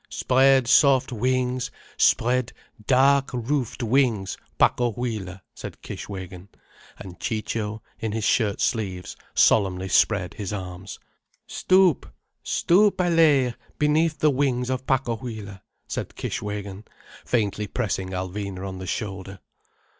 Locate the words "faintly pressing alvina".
17.23-18.67